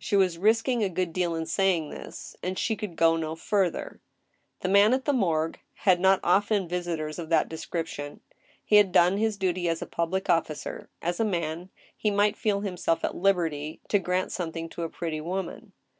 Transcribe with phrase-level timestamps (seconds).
[0.00, 4.00] She was risking a good deal in saying this, and she could go no further.
[4.62, 8.20] The man at the morgue had not often visitors of that description.
[8.64, 12.62] He had done his duty as a public officer; as a man, he might feel
[12.62, 15.70] himself at liberty to grant something to a pretty woman.